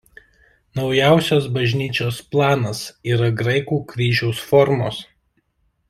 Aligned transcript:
Naujosios 0.79 1.45
bažnyčios 1.57 2.21
planas 2.35 2.81
yra 3.17 3.29
graikų 3.43 3.79
kryžiaus 3.93 4.43
formos. 4.51 5.05